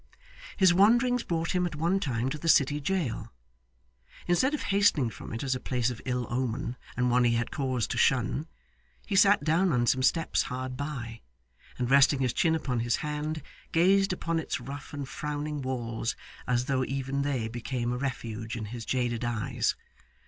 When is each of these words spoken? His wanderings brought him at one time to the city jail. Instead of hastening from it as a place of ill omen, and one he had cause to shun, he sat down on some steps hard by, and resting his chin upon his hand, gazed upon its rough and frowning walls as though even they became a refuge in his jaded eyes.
His 0.57 0.73
wanderings 0.73 1.23
brought 1.23 1.53
him 1.53 1.67
at 1.67 1.75
one 1.75 1.99
time 1.99 2.29
to 2.31 2.39
the 2.39 2.49
city 2.49 2.79
jail. 2.81 3.31
Instead 4.25 4.55
of 4.55 4.63
hastening 4.63 5.11
from 5.11 5.31
it 5.31 5.43
as 5.43 5.53
a 5.53 5.59
place 5.59 5.91
of 5.91 6.01
ill 6.05 6.25
omen, 6.31 6.75
and 6.97 7.11
one 7.11 7.23
he 7.23 7.35
had 7.35 7.51
cause 7.51 7.85
to 7.85 7.99
shun, 7.99 8.47
he 9.05 9.15
sat 9.15 9.43
down 9.43 9.71
on 9.71 9.85
some 9.85 10.01
steps 10.01 10.41
hard 10.41 10.75
by, 10.75 11.21
and 11.77 11.91
resting 11.91 12.17
his 12.21 12.33
chin 12.33 12.55
upon 12.55 12.79
his 12.79 12.95
hand, 13.05 13.43
gazed 13.71 14.11
upon 14.11 14.39
its 14.39 14.59
rough 14.59 14.91
and 14.91 15.07
frowning 15.07 15.61
walls 15.61 16.15
as 16.47 16.65
though 16.65 16.83
even 16.83 17.21
they 17.21 17.47
became 17.47 17.93
a 17.93 17.97
refuge 17.97 18.55
in 18.55 18.65
his 18.73 18.85
jaded 18.85 19.23
eyes. 19.23 19.75